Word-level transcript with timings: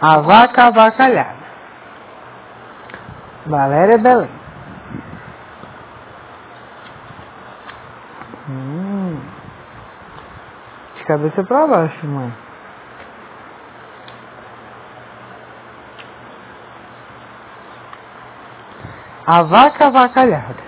A 0.00 0.18
vaca 0.18 0.66
avacalhada. 0.66 1.48
Valéria 3.46 3.98
Belém. 3.98 4.30
Hum. 8.48 9.20
De 10.96 11.04
cabeça 11.04 11.42
pra 11.42 11.66
baixo, 11.66 12.06
mãe. 12.06 12.32
A 19.26 19.42
vaca 19.42 19.86
avacalhada. 19.86 20.62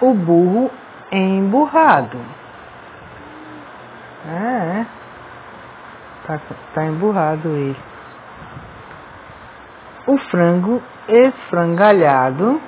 O 0.00 0.12
burro 0.12 0.70
emburrado. 1.10 2.20
É, 4.28 4.80
é. 4.80 4.95
Tá, 6.26 6.40
tá 6.74 6.84
emburrado 6.84 7.48
ele. 7.48 7.76
O 10.08 10.18
frango 10.18 10.82
esfrangalhado. 11.08 12.60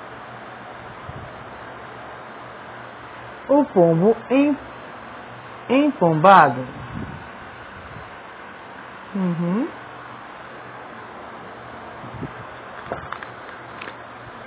O 3.49 3.65
pombo 3.65 4.15
em, 4.29 4.57
empombado. 5.69 6.65
Uhum. 9.15 9.67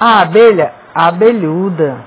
A 0.00 0.20
abelha 0.22 0.72
abelhuda. 0.94 1.98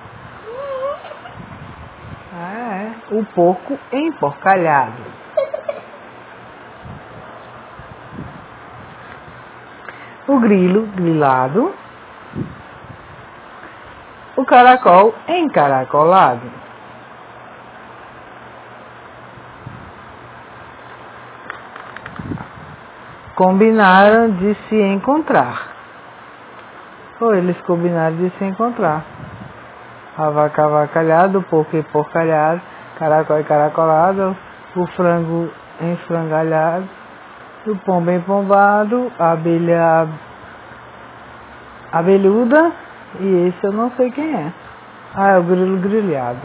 Ah, 2.34 2.91
é. 3.12 3.16
O 3.16 3.24
porco 3.26 3.77
emporcalhado. 3.91 5.25
O 10.36 10.40
grilo 10.42 10.82
grilado. 10.94 11.74
O 14.36 14.44
caracol 14.44 15.16
encaracolado. 15.30 16.52
Combinaram 23.36 24.32
de 24.32 24.55
se 24.68 24.76
encontrar. 24.76 25.68
Ou 27.22 27.34
eles 27.34 27.55
combinaram 27.62 28.18
de 28.18 28.30
se 28.32 28.44
encontrar. 28.44 29.05
A 30.18 30.30
vaca 30.32 30.66
avacalhada, 30.66 31.40
o 31.40 31.44
porco 31.44 31.82
porcalhado, 31.94 32.62
caracol 32.99 33.42
caracolado, 33.46 34.36
o 34.76 34.86
frango 34.88 35.49
enfrangalhado, 35.80 36.90
o 37.71 37.76
pombo 37.77 38.12
empombado, 38.12 39.12
a 39.18 39.32
abelha 39.32 40.08
abelhuda, 41.91 42.71
e 43.20 43.48
esse 43.48 43.63
eu 43.63 43.71
não 43.71 43.91
sei 43.91 44.12
quem 44.12 44.35
é. 44.35 44.52
Ah, 45.16 45.32
é 45.32 45.38
o 45.38 45.44
grilo 45.44 45.77
grilhado. 45.77 46.41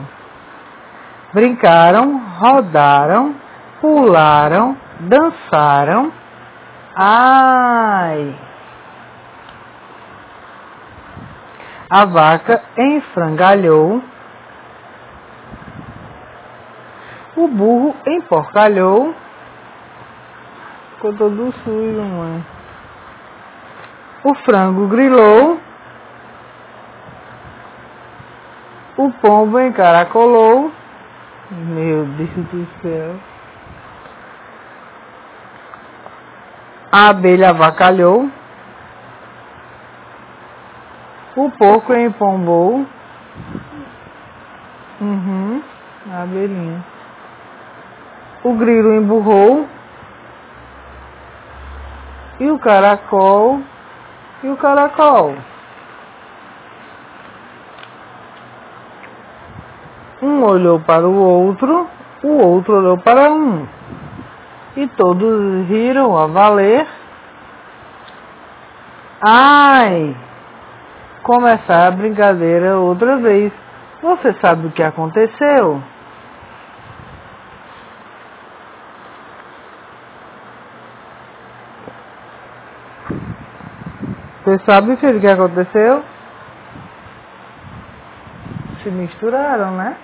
Brincaram, 1.32 2.20
rodaram, 2.38 3.34
pularam, 3.80 4.76
dançaram. 5.00 6.12
Ai! 6.94 8.34
A 11.88 12.04
vaca 12.04 12.62
enfrangalhou. 12.78 14.00
O 17.36 17.48
burro 17.48 17.96
emporcalhou. 18.06 19.14
Ficou 21.00 21.14
todo 21.14 21.50
sujo, 21.64 22.02
mãe. 22.02 22.44
O 24.22 24.34
frango 24.44 24.86
grilou. 24.86 25.58
O 28.98 29.10
pombo 29.12 29.58
encaracolou. 29.60 30.70
Meu 31.50 32.04
Deus 32.04 32.30
do 32.52 32.68
céu. 32.82 33.16
A 36.92 37.08
abelha 37.08 37.48
avacalhou. 37.48 38.30
O 41.34 41.50
porco 41.52 41.94
empombou. 41.94 42.84
Uhum, 45.00 45.62
a 46.12 46.22
abelhinha. 46.24 46.84
O 48.44 48.52
grilo 48.52 48.92
emburrou. 48.92 49.79
E 52.40 52.50
o 52.50 52.58
caracol. 52.58 53.60
E 54.42 54.48
o 54.48 54.56
caracol. 54.56 55.34
Um 60.22 60.42
olhou 60.42 60.80
para 60.80 61.06
o 61.06 61.14
outro, 61.14 61.86
o 62.22 62.28
outro 62.28 62.78
olhou 62.78 62.98
para 62.98 63.30
um. 63.30 63.66
E 64.76 64.86
todos 64.88 65.66
riram 65.68 66.16
a 66.16 66.26
valer. 66.26 66.86
Ai! 69.22 70.16
Começar 71.22 71.88
a 71.88 71.90
brincadeira 71.90 72.78
outra 72.78 73.18
vez. 73.18 73.52
Você 74.02 74.32
sabe 74.40 74.66
o 74.66 74.70
que 74.70 74.82
aconteceu? 74.82 75.82
Você 84.50 84.64
sabe, 84.64 84.96
filho, 84.96 85.18
o 85.18 85.20
que 85.20 85.28
aconteceu? 85.28 86.02
Se 88.82 88.90
misturaram, 88.90 89.76
né? 89.76 89.96